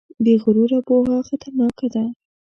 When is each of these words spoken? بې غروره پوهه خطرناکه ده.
بې 0.23 0.33
غروره 0.41 0.79
پوهه 0.87 1.17
خطرناکه 1.27 1.87
ده. 1.93 2.03